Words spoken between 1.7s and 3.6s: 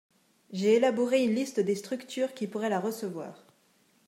structures qui pourrait la recevoir.